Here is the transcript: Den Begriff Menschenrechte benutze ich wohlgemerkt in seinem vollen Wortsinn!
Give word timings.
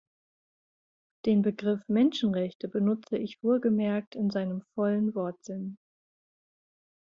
Den 1.27 1.43
Begriff 1.43 1.87
Menschenrechte 1.87 2.67
benutze 2.67 3.19
ich 3.19 3.43
wohlgemerkt 3.43 4.15
in 4.15 4.31
seinem 4.31 4.63
vollen 4.73 5.13
Wortsinn! 5.13 5.77